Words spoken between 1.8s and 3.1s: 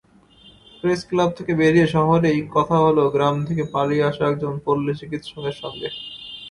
শহরেই কথা হলো